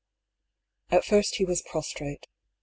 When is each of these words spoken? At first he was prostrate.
At 0.89 1.05
first 1.05 1.35
he 1.35 1.45
was 1.45 1.61
prostrate. 1.61 2.25